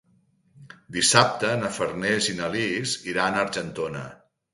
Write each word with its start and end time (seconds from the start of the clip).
Dissabte 0.95 1.51
na 1.63 1.69
Farners 1.75 2.29
i 2.31 2.35
na 2.39 2.47
Lis 2.55 2.95
iran 3.13 3.37
a 3.37 3.45
Argentona. 3.49 4.03